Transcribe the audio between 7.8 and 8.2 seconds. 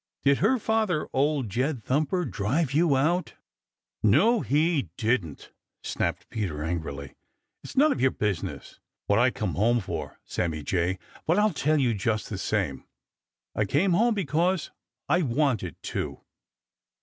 of your